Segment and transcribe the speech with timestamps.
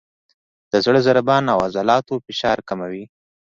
[0.71, 3.03] د زړه ضربان او عضلاتو فشار کموي،